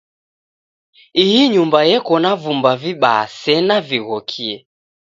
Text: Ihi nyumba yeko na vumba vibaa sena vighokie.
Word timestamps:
Ihi 1.23 1.41
nyumba 1.53 1.79
yeko 1.89 2.13
na 2.23 2.31
vumba 2.41 2.71
vibaa 2.81 3.23
sena 3.39 3.75
vighokie. 3.87 4.55